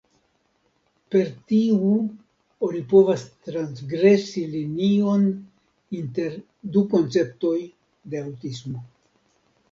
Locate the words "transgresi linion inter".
3.49-6.39